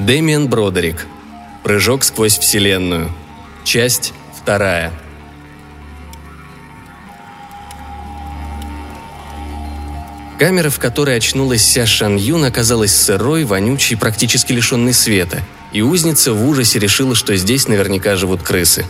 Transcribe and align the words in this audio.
Дэмиан 0.00 0.48
Бродерик. 0.48 1.06
Прыжок 1.62 2.04
сквозь 2.04 2.38
Вселенную. 2.38 3.12
Часть 3.64 4.14
вторая. 4.34 4.94
Камера, 10.38 10.70
в 10.70 10.78
которой 10.78 11.18
очнулась 11.18 11.62
Ся 11.62 11.84
Шан 11.84 12.16
Юн, 12.16 12.46
оказалась 12.46 12.96
сырой, 12.96 13.44
вонючей, 13.44 13.98
практически 13.98 14.54
лишенной 14.54 14.94
света, 14.94 15.42
и 15.70 15.82
узница 15.82 16.32
в 16.32 16.48
ужасе 16.48 16.78
решила, 16.78 17.14
что 17.14 17.36
здесь 17.36 17.68
наверняка 17.68 18.16
живут 18.16 18.42
крысы. 18.42 18.86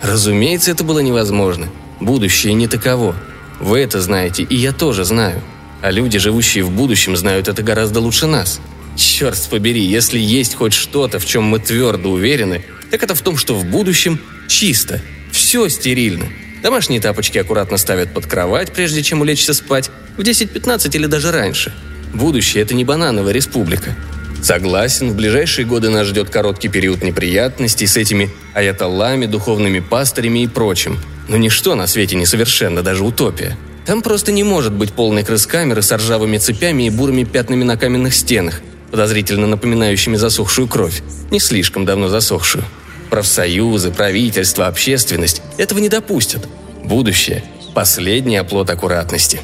Разумеется, 0.00 0.70
это 0.70 0.82
было 0.82 1.00
невозможно. 1.00 1.68
Будущее 2.00 2.54
не 2.54 2.68
таково. 2.68 3.14
Вы 3.60 3.80
это 3.80 4.00
знаете, 4.00 4.44
и 4.44 4.56
я 4.56 4.72
тоже 4.72 5.04
знаю. 5.04 5.42
А 5.82 5.90
люди, 5.90 6.18
живущие 6.18 6.64
в 6.64 6.70
будущем, 6.70 7.18
знают 7.18 7.48
это 7.48 7.62
гораздо 7.62 8.00
лучше 8.00 8.26
нас. 8.26 8.62
Черт 8.98 9.38
побери, 9.48 9.80
если 9.80 10.18
есть 10.18 10.56
хоть 10.56 10.72
что-то, 10.72 11.20
в 11.20 11.24
чем 11.24 11.44
мы 11.44 11.60
твердо 11.60 12.10
уверены, 12.10 12.64
так 12.90 13.00
это 13.04 13.14
в 13.14 13.22
том, 13.22 13.36
что 13.36 13.54
в 13.54 13.64
будущем 13.64 14.18
чисто, 14.48 15.00
все 15.30 15.68
стерильно. 15.68 16.26
Домашние 16.64 17.00
тапочки 17.00 17.38
аккуратно 17.38 17.76
ставят 17.76 18.12
под 18.12 18.26
кровать, 18.26 18.72
прежде 18.72 19.04
чем 19.04 19.20
улечься 19.20 19.54
спать, 19.54 19.92
в 20.16 20.22
10-15 20.22 20.96
или 20.96 21.06
даже 21.06 21.30
раньше. 21.30 21.72
Будущее– 22.12 22.60
это 22.64 22.74
не 22.74 22.84
банановая 22.84 23.32
республика. 23.32 23.94
Согласен, 24.42 25.10
в 25.10 25.14
ближайшие 25.14 25.64
годы 25.64 25.90
нас 25.90 26.08
ждет 26.08 26.30
короткий 26.30 26.68
период 26.68 27.04
неприятностей 27.04 27.86
с 27.86 27.96
этими 27.96 28.30
аятоллами, 28.52 29.26
духовными 29.26 29.78
пастырями 29.78 30.42
и 30.42 30.48
прочим. 30.48 30.98
Но 31.28 31.36
ничто 31.36 31.76
на 31.76 31.86
свете 31.86 32.16
не 32.16 32.26
совершенно, 32.26 32.82
даже 32.82 33.04
утопия. 33.04 33.56
Там 33.86 34.02
просто 34.02 34.32
не 34.32 34.42
может 34.42 34.72
быть 34.72 34.92
полной 34.92 35.22
крыс-камеры 35.22 35.82
с 35.82 35.92
ржавыми 35.92 36.38
цепями 36.38 36.88
и 36.88 36.90
бурыми 36.90 37.22
пятнами 37.22 37.62
на 37.64 37.76
каменных 37.76 38.14
стенах, 38.14 38.60
подозрительно 38.90 39.46
напоминающими 39.46 40.16
засохшую 40.16 40.68
кровь, 40.68 41.02
не 41.30 41.40
слишком 41.40 41.84
давно 41.84 42.08
засохшую. 42.08 42.64
Профсоюзы, 43.10 43.90
правительство, 43.90 44.66
общественность 44.66 45.42
этого 45.56 45.78
не 45.78 45.88
допустят. 45.88 46.46
Будущее– 46.84 47.44
последний 47.74 48.36
оплот 48.36 48.70
аккуратности. 48.70 49.40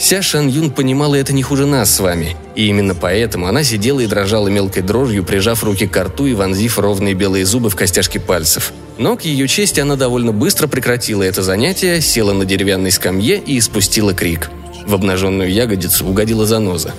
Ся 0.00 0.22
Шан 0.22 0.48
Юн 0.48 0.70
понимала 0.70 1.14
это 1.14 1.34
не 1.34 1.42
хуже 1.42 1.66
нас 1.66 1.94
с 1.94 2.00
вами, 2.00 2.34
и 2.56 2.66
именно 2.66 2.94
поэтому 2.94 3.46
она 3.46 3.62
сидела 3.62 4.00
и 4.00 4.06
дрожала 4.06 4.48
мелкой 4.48 4.82
дрожью, 4.82 5.24
прижав 5.24 5.62
руки 5.62 5.86
к 5.86 6.02
рту 6.02 6.24
и 6.24 6.32
вонзив 6.32 6.78
ровные 6.78 7.12
белые 7.12 7.44
зубы 7.44 7.68
в 7.68 7.76
костяшки 7.76 8.16
пальцев. 8.16 8.72
Но, 8.96 9.16
к 9.16 9.22
ее 9.26 9.46
чести, 9.46 9.80
она 9.80 9.96
довольно 9.96 10.32
быстро 10.32 10.68
прекратила 10.68 11.22
это 11.22 11.42
занятие, 11.42 12.00
села 12.00 12.32
на 12.32 12.46
деревянной 12.46 12.90
скамье 12.90 13.36
и 13.36 13.58
испустила 13.58 14.14
крик. 14.14 14.50
В 14.86 14.94
обнаженную 14.94 15.52
ягодицу 15.52 16.06
угодила 16.06 16.46
заноза. 16.46 16.94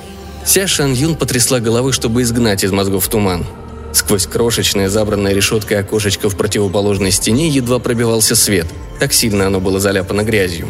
Ся 0.45 0.67
Шан 0.67 0.93
Юн 0.93 1.15
потрясла 1.15 1.59
головой, 1.59 1.93
чтобы 1.93 2.21
изгнать 2.23 2.63
из 2.63 2.71
мозгов 2.71 3.07
туман. 3.07 3.45
Сквозь 3.93 4.25
крошечное 4.25 4.89
забранное 4.89 5.33
решеткой 5.33 5.79
окошечко 5.79 6.29
в 6.29 6.37
противоположной 6.37 7.11
стене 7.11 7.49
едва 7.49 7.79
пробивался 7.79 8.35
свет. 8.35 8.67
Так 8.99 9.13
сильно 9.13 9.47
оно 9.47 9.59
было 9.59 9.79
заляпано 9.79 10.23
грязью. 10.23 10.67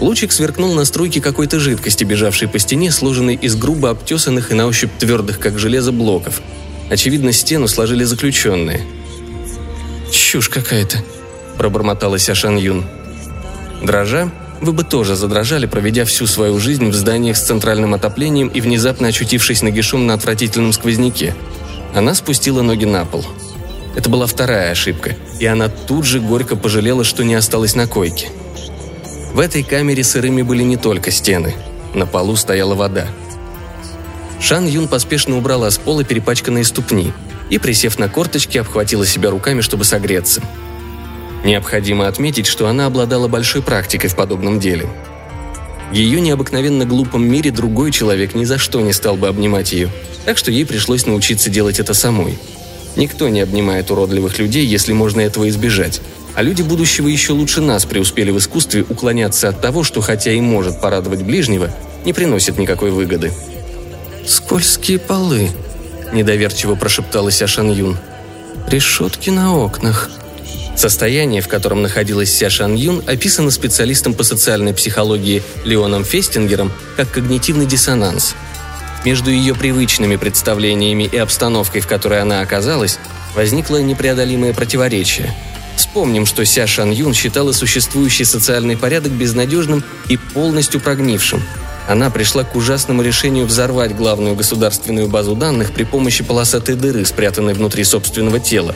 Лучик 0.00 0.32
сверкнул 0.32 0.74
на 0.74 0.84
струйке 0.84 1.20
какой-то 1.20 1.60
жидкости, 1.60 2.04
бежавшей 2.04 2.48
по 2.48 2.58
стене, 2.58 2.90
сложенной 2.90 3.34
из 3.34 3.54
грубо 3.54 3.90
обтесанных 3.90 4.50
и 4.50 4.54
на 4.54 4.66
ощупь 4.66 4.90
твердых, 4.98 5.38
как 5.38 5.58
железо, 5.58 5.92
блоков. 5.92 6.40
Очевидно, 6.90 7.32
стену 7.32 7.68
сложили 7.68 8.04
заключенные. 8.04 8.86
«Чушь 10.10 10.48
какая-то»,– 10.48 10.98
пробормотала 11.58 12.18
Сяшан 12.18 12.56
Юн. 12.56 12.84
Дрожа, 13.82 14.30
вы 14.60 14.72
бы 14.72 14.84
тоже 14.84 15.16
задрожали, 15.16 15.66
проведя 15.66 16.04
всю 16.04 16.26
свою 16.26 16.58
жизнь 16.58 16.88
в 16.90 16.94
зданиях 16.94 17.36
с 17.36 17.42
центральным 17.42 17.94
отоплением 17.94 18.48
и 18.48 18.60
внезапно 18.60 19.08
очутившись 19.08 19.62
нагишом 19.62 20.06
на 20.06 20.14
отвратительном 20.14 20.72
сквозняке. 20.72 21.34
Она 21.94 22.14
спустила 22.14 22.62
ноги 22.62 22.84
на 22.84 23.04
пол. 23.04 23.24
Это 23.96 24.08
была 24.08 24.26
вторая 24.26 24.70
ошибка, 24.70 25.16
и 25.40 25.46
она 25.46 25.68
тут 25.68 26.04
же 26.04 26.20
горько 26.20 26.56
пожалела, 26.56 27.04
что 27.04 27.24
не 27.24 27.34
осталась 27.34 27.74
на 27.74 27.86
койке. 27.86 28.28
В 29.32 29.40
этой 29.40 29.62
камере 29.62 30.04
сырыми 30.04 30.42
были 30.42 30.62
не 30.62 30.76
только 30.76 31.10
стены. 31.10 31.54
На 31.94 32.06
полу 32.06 32.36
стояла 32.36 32.74
вода. 32.74 33.08
Шан 34.40 34.66
Юн 34.66 34.88
поспешно 34.88 35.36
убрала 35.36 35.70
с 35.70 35.78
пола 35.78 36.04
перепачканные 36.04 36.64
ступни 36.64 37.12
и, 37.50 37.58
присев 37.58 37.98
на 37.98 38.08
корточки, 38.08 38.58
обхватила 38.58 39.06
себя 39.06 39.30
руками, 39.30 39.60
чтобы 39.60 39.84
согреться. 39.84 40.40
Необходимо 41.44 42.06
отметить, 42.06 42.46
что 42.46 42.66
она 42.66 42.86
обладала 42.86 43.28
большой 43.28 43.62
практикой 43.62 44.10
в 44.10 44.16
подобном 44.16 44.60
деле. 44.60 44.88
В 45.90 45.94
ее 45.94 46.20
необыкновенно 46.20 46.84
глупом 46.84 47.24
мире 47.24 47.50
другой 47.50 47.90
человек 47.90 48.34
ни 48.34 48.44
за 48.44 48.58
что 48.58 48.80
не 48.80 48.92
стал 48.92 49.16
бы 49.16 49.26
обнимать 49.26 49.72
ее, 49.72 49.88
так 50.24 50.38
что 50.38 50.52
ей 50.52 50.64
пришлось 50.64 51.06
научиться 51.06 51.50
делать 51.50 51.80
это 51.80 51.94
самой. 51.94 52.38
Никто 52.96 53.28
не 53.28 53.40
обнимает 53.40 53.90
уродливых 53.90 54.38
людей, 54.38 54.64
если 54.66 54.92
можно 54.92 55.20
этого 55.20 55.48
избежать. 55.48 56.00
А 56.34 56.42
люди 56.42 56.62
будущего 56.62 57.08
еще 57.08 57.32
лучше 57.32 57.60
нас 57.60 57.84
преуспели 57.84 58.30
в 58.30 58.38
искусстве 58.38 58.84
уклоняться 58.88 59.48
от 59.48 59.60
того, 59.60 59.82
что 59.82 60.00
хотя 60.00 60.32
и 60.32 60.40
может 60.40 60.80
порадовать 60.80 61.22
ближнего, 61.22 61.70
не 62.04 62.12
приносит 62.12 62.58
никакой 62.58 62.90
выгоды. 62.90 63.32
«Скользкие 64.26 64.98
полы»,– 64.98 65.48
недоверчиво 66.12 66.76
прошептала 66.76 67.30
Ся 67.30 67.46
Шан 67.46 67.72
Юн. 67.72 67.98
«Решетки 68.68 69.30
на 69.30 69.56
окнах». 69.56 70.10
Состояние, 70.80 71.42
в 71.42 71.48
котором 71.48 71.82
находилась 71.82 72.32
Ся 72.32 72.48
Шан 72.48 72.74
Юн, 72.74 73.04
описано 73.06 73.50
специалистом 73.50 74.14
по 74.14 74.22
социальной 74.22 74.72
психологии 74.72 75.42
Леоном 75.64 76.04
Фестингером 76.04 76.72
как 76.96 77.10
когнитивный 77.10 77.66
диссонанс– 77.66 78.34
между 79.04 79.30
ее 79.30 79.54
привычными 79.54 80.16
представлениями 80.16 81.04
и 81.04 81.16
обстановкой, 81.16 81.80
в 81.80 81.86
которой 81.86 82.20
она 82.20 82.40
оказалась, 82.40 82.98
возникло 83.34 83.76
непреодолимое 83.78 84.52
противоречие. 84.54 85.34
Вспомним, 85.76 86.24
что 86.26 86.46
Ся 86.46 86.66
Шан 86.66 86.90
Юн 86.90 87.14
считала 87.14 87.52
существующий 87.52 88.24
социальный 88.24 88.76
порядок 88.76 89.12
безнадежным 89.12 89.82
и 90.08 90.16
полностью 90.16 90.80
прогнившим. 90.80 91.42
Она 91.88 92.10
пришла 92.10 92.44
к 92.44 92.54
ужасному 92.56 93.02
решению 93.02 93.46
взорвать 93.46 93.96
главную 93.96 94.34
государственную 94.34 95.08
базу 95.08 95.34
данных 95.34 95.72
при 95.72 95.84
помощи 95.84 96.22
полосатой 96.22 96.74
дыры, 96.74 97.04
спрятанной 97.04 97.54
внутри 97.54 97.84
собственного 97.84 98.38
тела. 98.38 98.74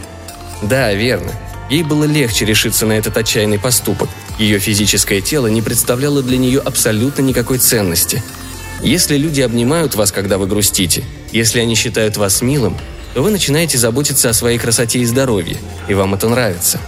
Да, 0.62 0.92
верно. 0.94 1.32
Ей 1.70 1.82
было 1.82 2.04
легче 2.04 2.44
решиться 2.44 2.86
на 2.86 2.92
этот 2.92 3.16
отчаянный 3.16 3.58
поступок. 3.58 4.08
Ее 4.38 4.58
физическое 4.58 5.20
тело 5.20 5.46
не 5.46 5.62
представляло 5.62 6.22
для 6.22 6.38
нее 6.38 6.60
абсолютно 6.60 7.22
никакой 7.22 7.58
ценности– 7.58 8.22
если 8.84 9.16
люди 9.16 9.40
обнимают 9.40 9.94
вас, 9.94 10.12
когда 10.12 10.36
вы 10.36 10.46
грустите, 10.46 11.04
если 11.32 11.58
они 11.58 11.74
считают 11.74 12.18
вас 12.18 12.42
милым, 12.42 12.76
то 13.14 13.22
вы 13.22 13.30
начинаете 13.30 13.78
заботиться 13.78 14.28
о 14.28 14.34
своей 14.34 14.58
красоте 14.58 14.98
и 14.98 15.06
здоровье, 15.06 15.56
и 15.88 15.94
вам 15.94 16.12
это 16.12 16.28
нравится. 16.28 16.78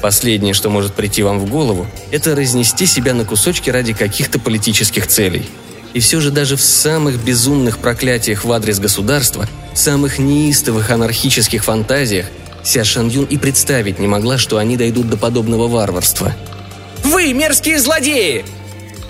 Последнее, 0.00 0.54
что 0.54 0.70
может 0.70 0.94
прийти 0.94 1.22
вам 1.22 1.38
в 1.38 1.50
голову, 1.50 1.86
это 2.10 2.34
разнести 2.34 2.86
себя 2.86 3.12
на 3.12 3.26
кусочки 3.26 3.68
ради 3.68 3.92
каких-то 3.92 4.38
политических 4.38 5.06
целей. 5.06 5.46
И 5.92 6.00
все 6.00 6.20
же 6.20 6.30
даже 6.30 6.56
в 6.56 6.62
самых 6.62 7.22
безумных 7.22 7.78
проклятиях 7.78 8.44
в 8.46 8.52
адрес 8.52 8.78
государства, 8.78 9.46
в 9.74 9.78
самых 9.78 10.18
неистовых 10.18 10.90
анархических 10.90 11.64
фантазиях, 11.64 12.26
Ся 12.64 12.84
Шан 12.84 13.08
Юн 13.08 13.24
и 13.24 13.36
представить 13.36 13.98
не 13.98 14.06
могла, 14.06 14.38
что 14.38 14.58
они 14.58 14.76
дойдут 14.76 15.08
до 15.08 15.16
подобного 15.16 15.68
варварства. 15.68 16.32
«Вы 17.04 17.32
мерзкие 17.32 17.78
злодеи!» 17.78 18.44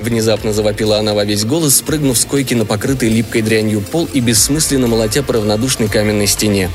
Внезапно 0.00 0.52
завопила 0.52 0.98
она 0.98 1.14
во 1.14 1.24
весь 1.24 1.44
голос, 1.44 1.76
спрыгнув 1.76 2.18
с 2.18 2.24
койки 2.24 2.54
на 2.54 2.64
покрытый 2.64 3.08
липкой 3.08 3.42
дрянью 3.42 3.80
пол 3.80 4.08
и 4.12 4.20
бессмысленно 4.20 4.88
молотя 4.88 5.22
по 5.22 5.34
равнодушной 5.34 5.88
каменной 5.88 6.26
стене. 6.26 6.70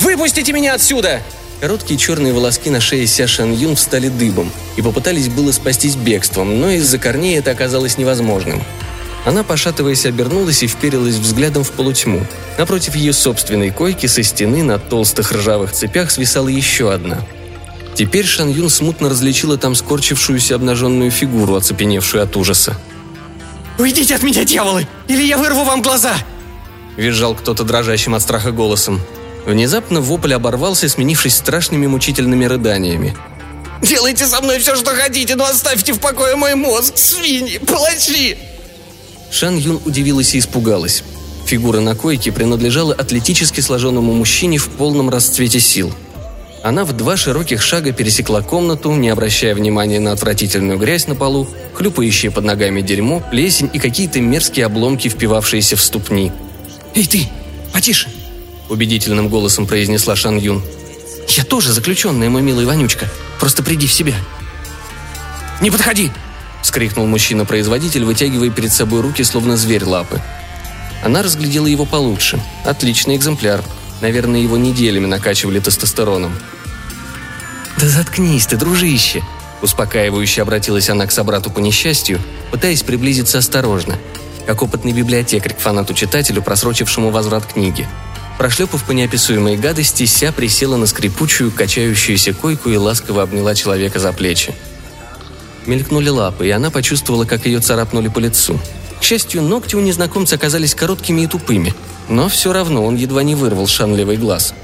«Выпустите 0.00 0.52
меня 0.52 0.74
отсюда!» 0.74 1.20
Короткие 1.60 1.98
черные 1.98 2.34
волоски 2.34 2.68
на 2.68 2.80
шее 2.80 3.06
Ся 3.06 3.26
Шан 3.26 3.52
Юн 3.52 3.76
встали 3.76 4.08
дыбом 4.08 4.52
и 4.76 4.82
попытались 4.82 5.28
было 5.28 5.52
спастись 5.52 5.96
бегством, 5.96 6.60
но 6.60 6.70
из-за 6.70 6.98
корней 6.98 7.38
это 7.38 7.50
оказалось 7.50 7.96
невозможным. 7.96 8.62
Она, 9.26 9.42
пошатываясь, 9.42 10.06
обернулась 10.06 10.62
и 10.62 10.66
вперилась 10.66 11.16
взглядом 11.16 11.64
в 11.64 11.72
полутьму. 11.72 12.26
Напротив 12.56 12.96
ее 12.96 13.12
собственной 13.12 13.70
койки 13.70 14.06
со 14.06 14.22
стены 14.22 14.62
на 14.62 14.78
толстых 14.78 15.32
ржавых 15.32 15.72
цепях 15.72 16.10
свисала 16.10 16.48
еще 16.48 16.90
одна– 16.90 17.22
Теперь 17.96 18.26
Шан 18.26 18.50
Юн 18.50 18.68
смутно 18.68 19.08
различила 19.08 19.56
там 19.56 19.74
скорчившуюся 19.74 20.54
обнаженную 20.54 21.10
фигуру, 21.10 21.54
оцепеневшую 21.54 22.22
от 22.22 22.36
ужаса. 22.36 22.76
«Уйдите 23.78 24.14
от 24.14 24.22
меня, 24.22 24.44
дьяволы, 24.44 24.86
или 25.08 25.22
я 25.22 25.38
вырву 25.38 25.64
вам 25.64 25.80
глаза!» 25.80 26.14
Визжал 26.98 27.34
кто-то 27.34 27.64
дрожащим 27.64 28.14
от 28.14 28.20
страха 28.20 28.50
голосом. 28.50 29.00
Внезапно 29.46 30.02
вопль 30.02 30.34
оборвался, 30.34 30.90
сменившись 30.90 31.36
страшными 31.36 31.86
мучительными 31.86 32.44
рыданиями. 32.44 33.16
«Делайте 33.80 34.26
со 34.26 34.42
мной 34.42 34.58
все, 34.58 34.76
что 34.76 34.94
хотите, 34.94 35.34
но 35.34 35.46
оставьте 35.46 35.94
в 35.94 35.98
покое 35.98 36.36
мой 36.36 36.54
мозг, 36.54 36.98
свиньи, 36.98 37.58
палачи!» 37.58 38.36
Шан 39.30 39.56
Юн 39.56 39.80
удивилась 39.84 40.34
и 40.34 40.38
испугалась. 40.38 41.02
Фигура 41.46 41.80
на 41.80 41.94
койке 41.94 42.32
принадлежала 42.32 42.94
атлетически 42.94 43.60
сложенному 43.60 44.12
мужчине 44.12 44.58
в 44.58 44.68
полном 44.68 45.10
расцвете 45.10 45.60
сил– 45.60 45.92
она 46.66 46.84
в 46.84 46.92
два 46.94 47.16
широких 47.16 47.62
шага 47.62 47.92
пересекла 47.92 48.42
комнату, 48.42 48.90
не 48.90 49.08
обращая 49.08 49.54
внимания 49.54 50.00
на 50.00 50.10
отвратительную 50.10 50.80
грязь 50.80 51.06
на 51.06 51.14
полу, 51.14 51.46
хлюпающие 51.74 52.32
под 52.32 52.42
ногами 52.44 52.80
дерьмо, 52.80 53.22
плесень 53.30 53.70
и 53.72 53.78
какие-то 53.78 54.20
мерзкие 54.20 54.66
обломки, 54.66 55.06
впивавшиеся 55.06 55.76
в 55.76 55.80
ступни. 55.80 56.32
«Эй 56.96 57.06
ты, 57.06 57.28
потише!»– 57.72 58.08
убедительным 58.68 59.28
голосом 59.28 59.68
произнесла 59.68 60.16
Шан 60.16 60.38
Юн. 60.38 60.60
«Я 61.28 61.44
тоже 61.44 61.72
заключенная, 61.72 62.30
мой 62.30 62.42
милый 62.42 62.66
Вонючка. 62.66 63.08
Просто 63.38 63.62
приди 63.62 63.86
в 63.86 63.92
себя». 63.92 64.14
«Не 65.60 65.70
подходи!»– 65.70 66.10
скрикнул 66.66 67.06
мужчина-производитель, 67.06 68.04
вытягивая 68.04 68.50
перед 68.50 68.72
собой 68.72 69.00
руки, 69.00 69.22
словно 69.22 69.56
зверь 69.56 69.84
лапы. 69.84 70.20
Она 71.04 71.22
разглядела 71.22 71.66
его 71.66 71.84
получше. 71.84 72.42
Отличный 72.64 73.16
экземпляр. 73.16 73.62
Наверное, 74.00 74.40
его 74.40 74.56
неделями 74.56 75.06
накачивали 75.06 75.60
тестостероном. 75.60 76.36
«Да 77.78 77.88
заткнись 77.88 78.46
ты, 78.46 78.56
дружище!» 78.56 79.22
Успокаивающе 79.62 80.42
обратилась 80.42 80.90
она 80.90 81.06
к 81.06 81.12
собрату 81.12 81.50
по 81.50 81.60
несчастью, 81.60 82.20
пытаясь 82.50 82.82
приблизиться 82.82 83.38
осторожно, 83.38 83.96
как 84.46 84.62
опытный 84.62 84.92
библиотекарь 84.92 85.54
к 85.54 85.58
фанату-читателю, 85.58 86.42
просрочившему 86.42 87.10
возврат 87.10 87.46
книги. 87.46 87.88
Прошлепав 88.38 88.84
по 88.84 88.92
неописуемой 88.92 89.56
гадости, 89.56 90.04
Ся 90.04 90.30
присела 90.30 90.76
на 90.76 90.86
скрипучую, 90.86 91.50
качающуюся 91.50 92.34
койку 92.34 92.68
и 92.68 92.76
ласково 92.76 93.22
обняла 93.22 93.54
человека 93.54 93.98
за 93.98 94.12
плечи. 94.12 94.54
Мелькнули 95.66 96.08
лапы, 96.08 96.46
и 96.46 96.50
она 96.50 96.70
почувствовала, 96.70 97.24
как 97.24 97.46
ее 97.46 97.60
царапнули 97.60 98.08
по 98.08 98.20
лицу. 98.20 98.58
К 99.00 99.02
счастью, 99.02 99.42
ногти 99.42 99.74
у 99.74 99.80
незнакомца 99.80 100.36
оказались 100.36 100.74
короткими 100.74 101.22
и 101.22 101.26
тупыми, 101.26 101.74
но 102.08 102.28
все 102.28 102.52
равно 102.52 102.84
он 102.84 102.96
едва 102.96 103.22
не 103.22 103.34
вырвал 103.34 103.66
шанлевый 103.66 104.16
глаз. 104.16 104.54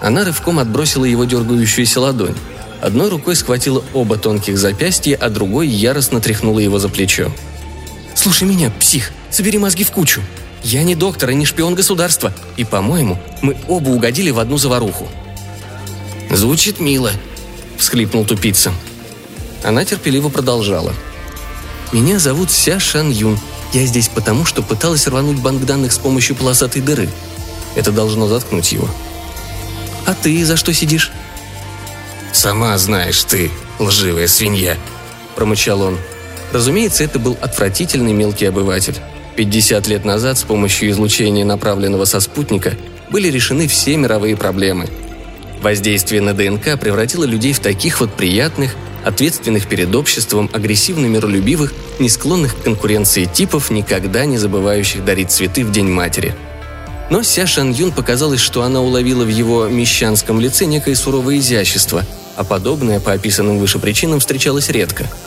Она 0.00 0.24
рывком 0.24 0.58
отбросила 0.58 1.04
его 1.04 1.24
дергающуюся 1.24 2.00
ладонь. 2.00 2.36
Одной 2.80 3.08
рукой 3.08 3.34
схватила 3.34 3.84
оба 3.92 4.16
тонких 4.16 4.56
запястья, 4.56 5.16
а 5.16 5.28
другой 5.28 5.66
яростно 5.66 6.20
тряхнула 6.20 6.60
его 6.60 6.78
за 6.78 6.88
плечо. 6.88 7.32
«Слушай 8.14 8.46
меня, 8.46 8.70
псих, 8.78 9.10
собери 9.30 9.58
мозги 9.58 9.82
в 9.82 9.90
кучу. 9.90 10.22
Я 10.62 10.84
не 10.84 10.94
доктор 10.94 11.30
и 11.30 11.34
не 11.34 11.44
шпион 11.44 11.74
государства, 11.74 12.32
и, 12.56 12.64
по-моему, 12.64 13.18
мы 13.42 13.56
оба 13.66 13.90
угодили 13.90 14.30
в 14.30 14.38
одну 14.38 14.58
заваруху». 14.58 15.08
«Звучит 16.30 16.78
мило»,— 16.78 17.10
всхлипнул 17.78 18.24
тупица. 18.24 18.72
Она 19.62 19.84
терпеливо 19.84 20.28
продолжала. 20.28 20.94
«Меня 21.92 22.18
зовут 22.18 22.50
Ся 22.50 22.78
Шан 22.78 23.10
Юн. 23.10 23.38
Я 23.72 23.84
здесь 23.86 24.08
потому, 24.08 24.44
что 24.44 24.62
пыталась 24.62 25.06
рвануть 25.06 25.40
банк 25.40 25.64
данных 25.64 25.92
с 25.92 25.98
помощью 25.98 26.36
полосатой 26.36 26.82
дыры. 26.82 27.08
Это 27.74 27.92
должно 27.92 28.28
заткнуть 28.28 28.72
его. 28.72 28.88
А 30.06 30.14
ты 30.14 30.44
за 30.44 30.56
что 30.56 30.72
сидишь?» 30.72 31.12
«Сама 32.32 32.76
знаешь 32.78 33.24
ты, 33.24 33.50
лживая 33.78 34.28
свинья»,– 34.28 34.76
промычал 35.34 35.82
он. 35.82 35.98
Разумеется, 36.52 37.04
это 37.04 37.18
был 37.18 37.36
отвратительный 37.40 38.12
мелкий 38.12 38.46
обыватель. 38.46 38.96
50 39.36 39.86
лет 39.86 40.04
назад 40.04 40.38
с 40.38 40.42
помощью 40.42 40.90
излучения, 40.90 41.44
направленного 41.44 42.04
со 42.04 42.20
спутника, 42.20 42.74
были 43.10 43.28
решены 43.28 43.68
все 43.68 43.96
мировые 43.96 44.36
проблемы. 44.36 44.88
Воздействие 45.62 46.20
на 46.22 46.34
ДНК 46.34 46.78
превратило 46.78 47.24
людей 47.24 47.52
в 47.52 47.60
таких 47.60 48.00
вот 48.00 48.12
приятных, 48.14 48.74
ответственных 49.04 49.68
перед 49.68 49.94
обществом, 49.94 50.50
агрессивно 50.52 51.06
миролюбивых, 51.06 51.72
не 51.98 52.08
склонных 52.08 52.56
к 52.56 52.62
конкуренции 52.62 53.24
типов, 53.24 53.70
никогда 53.70 54.24
не 54.24 54.38
забывающих 54.38 55.04
дарить 55.04 55.30
цветы 55.30 55.64
в 55.64 55.72
День 55.72 55.88
матери. 55.88 56.34
Но 57.10 57.22
Ся 57.22 57.46
Шан 57.46 57.72
Юн 57.72 57.92
показалось, 57.92 58.40
что 58.40 58.62
она 58.62 58.80
уловила 58.80 59.24
в 59.24 59.30
его 59.30 59.66
мещанском 59.68 60.40
лице 60.40 60.66
некое 60.66 60.94
суровое 60.94 61.38
изящество, 61.38 62.04
а 62.36 62.44
подобное 62.44 63.00
по 63.00 63.12
описанным 63.12 63.58
выше 63.58 63.78
причинам 63.78 64.20
встречалось 64.20 64.68
редко– 64.68 65.06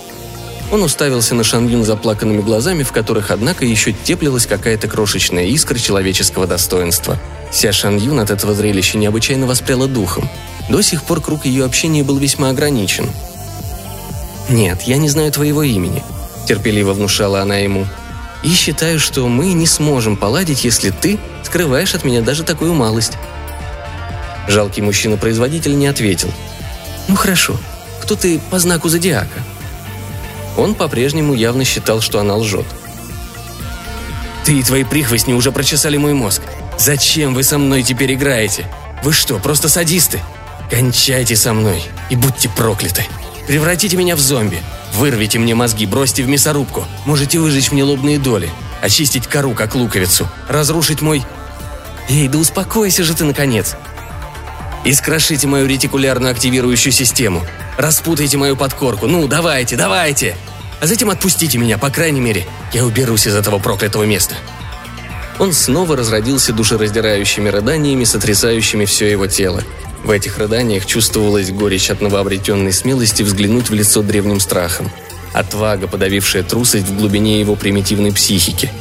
он 0.71 0.83
уставился 0.83 1.35
на 1.35 1.43
Шаньюн 1.43 1.83
заплаканными 1.83 2.41
глазами, 2.41 2.83
в 2.83 2.93
которых, 2.93 3.29
однако, 3.29 3.65
еще 3.65 3.91
теплилась 3.91 4.45
какая-то 4.45 4.87
крошечная 4.87 5.45
искра 5.47 5.77
человеческого 5.77 6.47
достоинства. 6.47 7.19
Ся 7.51 7.73
Шаньюн 7.73 8.21
от 8.21 8.31
этого 8.31 8.53
зрелища 8.53 8.97
необычайно 8.97 9.47
воспряла 9.47 9.87
духом. 9.87 10.29
До 10.69 10.81
сих 10.81 11.03
пор 11.03 11.19
круг 11.19 11.45
ее 11.45 11.65
общения 11.65 12.03
был 12.03 12.17
весьма 12.17 12.51
ограничен. 12.51 13.09
«Нет, 14.51 14.81
я 14.81 14.97
не 14.97 15.07
знаю 15.07 15.31
твоего 15.31 15.63
имени»,– 15.63 16.03
терпеливо 16.45 16.91
внушала 16.91 17.41
она 17.41 17.55
ему. 17.55 17.87
«И 18.43 18.49
считаю, 18.49 18.99
что 18.99 19.25
мы 19.29 19.53
не 19.53 19.65
сможем 19.65 20.17
поладить, 20.17 20.65
если 20.65 20.89
ты 20.89 21.19
скрываешь 21.45 21.95
от 21.95 22.03
меня 22.03 22.21
даже 22.21 22.43
такую 22.43 22.73
малость». 22.73 23.13
Жалкий 24.49 24.83
мужчина-производитель 24.83 25.77
не 25.77 25.87
ответил. 25.87 26.33
«Ну 27.07 27.15
хорошо, 27.15 27.55
кто 28.01 28.17
ты 28.17 28.39
по 28.49 28.59
знаку 28.59 28.89
зодиака?» 28.89 29.39
Он 30.57 30.75
по-прежнему 30.75 31.33
явно 31.33 31.63
считал, 31.63 32.01
что 32.01 32.19
она 32.19 32.35
лжет. 32.35 32.65
«Ты 34.43 34.59
и 34.59 34.63
твои 34.63 34.83
прихвостни 34.83 35.33
уже 35.33 35.53
прочесали 35.53 35.95
мой 35.95 36.13
мозг. 36.13 36.41
Зачем 36.77 37.35
вы 37.35 37.43
со 37.43 37.57
мной 37.57 37.83
теперь 37.83 38.15
играете? 38.15 38.65
Вы 39.01 39.13
что, 39.13 39.39
просто 39.39 39.69
садисты? 39.69 40.19
Кончайте 40.69 41.37
со 41.37 41.53
мной 41.53 41.81
и 42.09 42.17
будьте 42.17 42.49
прокляты. 42.49 43.05
Превратите 43.47 43.97
меня 43.97 44.15
в 44.15 44.19
зомби. 44.19 44.61
Вырвите 44.93 45.39
мне 45.39 45.55
мозги, 45.55 45.85
бросьте 45.85 46.23
в 46.23 46.27
мясорубку. 46.27 46.85
Можете 47.05 47.39
выжечь 47.39 47.71
мне 47.71 47.83
лобные 47.83 48.19
доли. 48.19 48.49
Очистить 48.81 49.27
кору, 49.27 49.53
как 49.53 49.75
луковицу. 49.75 50.27
Разрушить 50.47 51.01
мой... 51.01 51.23
Эй, 52.09 52.27
да 52.27 52.37
успокойся 52.37 53.03
же 53.03 53.15
ты, 53.15 53.23
наконец. 53.23 53.75
Искрошите 54.83 55.47
мою 55.47 55.67
ретикулярную 55.67 56.31
активирующую 56.31 56.91
систему. 56.91 57.43
Распутайте 57.77 58.37
мою 58.37 58.55
подкорку. 58.55 59.07
Ну, 59.07 59.27
давайте, 59.27 59.75
давайте. 59.75 60.35
А 60.81 60.87
затем 60.87 61.09
отпустите 61.09 61.57
меня, 61.57 61.77
по 61.77 61.89
крайней 61.89 62.19
мере. 62.19 62.47
Я 62.73 62.85
уберусь 62.85 63.27
из 63.27 63.35
этого 63.35 63.59
проклятого 63.59 64.03
места. 64.03 64.35
Он 65.39 65.53
снова 65.53 65.95
разродился 65.95 66.53
душераздирающими 66.53 67.49
рыданиями, 67.49 68.03
сотрясающими 68.03 68.85
все 68.85 69.09
его 69.09 69.27
тело. 69.27 69.63
В 70.03 70.09
этих 70.09 70.37
рыданиях 70.37 70.85
чувствовалась 70.85 71.51
горечь 71.51 71.89
от 71.89 72.01
новообретенной 72.01 72.73
смелости 72.73 73.23
взглянуть 73.23 73.69
в 73.69 73.73
лицо 73.73 74.01
древним 74.01 74.39
страхом. 74.39 74.89
Отвага, 75.33 75.87
подавившая 75.87 76.43
трусость 76.43 76.87
в 76.87 76.97
глубине 76.97 77.39
его 77.39 77.55
примитивной 77.55 78.11
психики. 78.11 78.71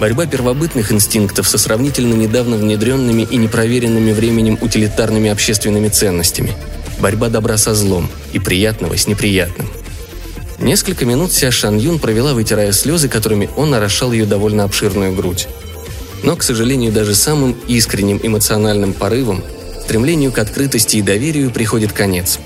Борьба 0.00 0.26
первобытных 0.26 0.92
инстинктов 0.92 1.48
со 1.48 1.58
сравнительно 1.58 2.14
недавно 2.14 2.56
внедренными 2.56 3.22
и 3.22 3.36
непроверенными 3.36 4.12
временем 4.12 4.56
утилитарными 4.60 5.30
общественными 5.30 5.88
ценностями– 5.88 6.52
борьба 7.00 7.28
добра 7.28 7.56
со 7.56 7.74
злом 7.74 8.08
и 8.32 8.38
приятного 8.38 8.96
с 8.96 9.06
неприятным. 9.06 9.68
Несколько 10.58 11.04
минут 11.04 11.32
Ся 11.32 11.50
Шан 11.50 11.78
Юн 11.78 11.98
провела, 11.98 12.34
вытирая 12.34 12.72
слезы, 12.72 13.08
которыми 13.08 13.48
он 13.56 13.74
орошал 13.74 14.12
ее 14.12 14.26
довольно 14.26 14.64
обширную 14.64 15.14
грудь. 15.14 15.46
Но, 16.24 16.34
к 16.34 16.42
сожалению, 16.42 16.92
даже 16.92 17.14
самым 17.14 17.56
искренним 17.68 18.18
эмоциональным 18.22 18.92
порывом, 18.92 19.44
стремлению 19.88 20.32
к 20.32 20.38
открытости 20.38 20.98
и 20.98 21.02
доверию 21.02 21.50
приходит 21.50 21.94
конец. 21.94 22.38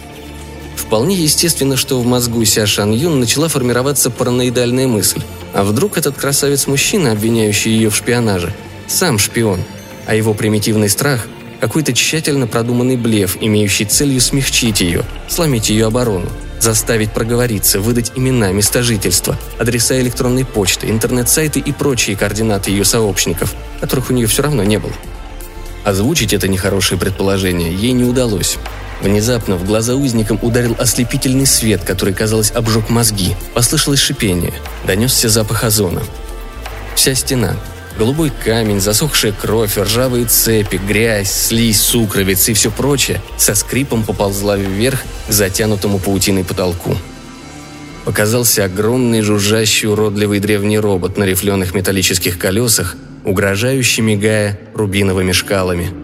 Вполне 0.76 1.16
естественно, 1.16 1.76
что 1.76 2.00
в 2.00 2.06
мозгу 2.06 2.44
Ся 2.44 2.66
Шан 2.66 2.92
Юн 2.92 3.18
начала 3.18 3.48
формироваться 3.48 4.10
параноидальная 4.10 4.86
мысль. 4.86 5.20
А 5.52 5.64
вдруг 5.64 5.98
этот 5.98 6.16
красавец-мужчина, 6.16 7.10
обвиняющий 7.10 7.72
ее 7.72 7.90
в 7.90 7.96
шпионаже, 7.96 8.54
сам 8.86 9.18
шпион, 9.18 9.58
а 10.06 10.14
его 10.14 10.34
примитивный 10.34 10.88
страх– 10.88 11.26
какой-то 11.60 11.92
тщательно 11.92 12.46
продуманный 12.46 12.96
блеф, 12.96 13.36
имеющий 13.40 13.86
целью 13.86 14.20
смягчить 14.20 14.80
ее, 14.80 15.02
сломить 15.28 15.68
ее 15.68 15.86
оборону, 15.86 16.28
заставить 16.60 17.10
проговориться, 17.10 17.80
выдать 17.80 18.12
имена, 18.14 18.52
места 18.52 18.84
жительства, 18.84 19.36
адреса 19.58 20.00
электронной 20.00 20.44
почты, 20.44 20.90
интернет-сайты 20.90 21.58
и 21.58 21.72
прочие 21.72 22.16
координаты 22.16 22.70
ее 22.70 22.84
сообщников, 22.84 23.52
которых 23.80 24.10
у 24.10 24.12
нее 24.12 24.28
все 24.28 24.42
равно 24.44 24.62
не 24.62 24.78
было. 24.78 24.92
Озвучить 25.84 26.32
это 26.32 26.48
нехорошее 26.48 26.98
предположение 26.98 27.74
ей 27.74 27.92
не 27.92 28.04
удалось. 28.04 28.58
Внезапно 29.00 29.56
в 29.56 29.64
глаза 29.64 29.96
узникам 29.96 30.38
ударил 30.42 30.76
ослепительный 30.78 31.46
свет, 31.46 31.82
который, 31.82 32.14
казалось, 32.14 32.52
обжег 32.52 32.88
мозги. 32.88 33.34
Послышалось 33.52 33.98
шипение. 33.98 34.54
Донесся 34.86 35.28
запах 35.28 35.64
озона. 35.64 36.02
Вся 36.94 37.14
стена, 37.14 37.56
Голубой 37.98 38.32
камень, 38.44 38.80
засохшая 38.80 39.32
кровь, 39.32 39.76
ржавые 39.76 40.24
цепи, 40.24 40.76
грязь, 40.76 41.30
слизь, 41.30 41.80
сукровицы 41.80 42.52
и 42.52 42.54
все 42.54 42.70
прочее 42.70 43.20
со 43.36 43.54
скрипом 43.54 44.02
поползла 44.02 44.56
вверх 44.56 45.02
к 45.28 45.32
затянутому 45.32 45.98
паутиной 45.98 46.42
потолку. 46.42 46.96
Показался 48.04 48.64
огромный 48.64 49.20
жужжащий 49.20 49.88
уродливый 49.88 50.40
древний 50.40 50.78
робот 50.78 51.18
на 51.18 51.24
рифленых 51.24 51.74
металлических 51.74 52.38
колесах, 52.38 52.96
угрожающий 53.24 54.02
мигая 54.02 54.58
рубиновыми 54.74 55.32
шкалами– 55.32 55.88